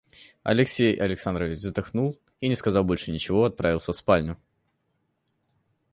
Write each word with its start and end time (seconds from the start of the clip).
Алексей 0.41 0.95
Александрович 0.95 1.59
вздохнул 1.59 2.17
и, 2.39 2.47
не 2.47 2.55
сказав 2.55 2.83
больше 2.87 3.11
ничего, 3.11 3.45
отправился 3.45 3.91
в 3.93 3.95
спальню. 3.95 4.35